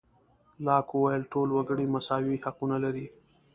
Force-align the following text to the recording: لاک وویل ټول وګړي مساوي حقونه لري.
لاک 0.65 0.87
وویل 0.95 1.23
ټول 1.33 1.47
وګړي 1.57 1.85
مساوي 1.93 2.35
حقونه 2.43 2.77
لري. 2.83 3.07